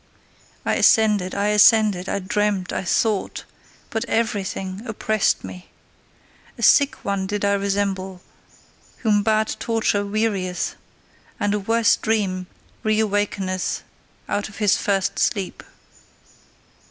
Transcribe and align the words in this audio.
I 0.65 0.77
ascended, 0.77 1.35
I 1.35 1.49
ascended, 1.49 2.09
I 2.09 2.17
dreamt, 2.17 2.73
I 2.73 2.83
thought, 2.83 3.43
but 3.91 4.03
everything 4.05 4.81
oppressed 4.87 5.43
me. 5.43 5.67
A 6.57 6.63
sick 6.63 6.95
one 7.05 7.27
did 7.27 7.45
I 7.45 7.53
resemble, 7.53 8.19
whom 9.03 9.21
bad 9.21 9.55
torture 9.59 10.03
wearieth, 10.03 10.73
and 11.39 11.53
a 11.53 11.59
worse 11.59 11.95
dream 11.97 12.47
reawakeneth 12.83 13.83
out 14.27 14.49
of 14.49 14.57
his 14.57 14.75
first 14.75 15.19
sleep. 15.19 15.61